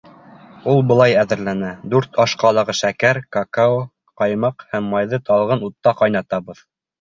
[0.69, 3.77] Ул былай әҙерләнә: дүрт аш ҡалағы шәкәр, какао,
[4.23, 6.65] ҡаймаҡ һәм майҙы талғын утта ҡайнатабыҙ.